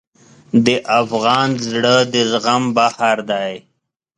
د 0.65 0.67
افغان 0.99 1.49
زړه 1.69 1.95
د 2.13 2.15
زغم 2.31 2.63
بحر 2.77 3.17
دی. 3.31 3.53